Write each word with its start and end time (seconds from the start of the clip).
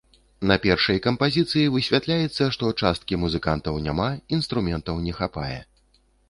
На 0.51 0.55
першай 0.61 1.01
кампазіцыі 1.07 1.65
высвятляецца, 1.75 2.47
што 2.55 2.71
часткі 2.85 3.19
музыкантаў 3.25 3.79
няма, 3.89 4.09
інструментаў 4.39 4.95
не 5.05 5.13
хапае. 5.21 5.61